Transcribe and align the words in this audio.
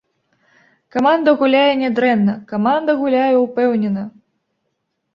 Каманда 0.95 1.35
гуляе 1.43 1.69
нядрэнна, 1.83 2.33
каманда 2.55 2.99
гуляе 3.05 3.31
ўпэўнена. 3.45 4.03